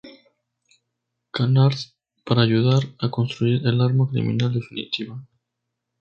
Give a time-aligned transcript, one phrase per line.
[1.31, 1.77] Canard
[2.25, 5.23] para ayudar a construir el arma criminal definitiva.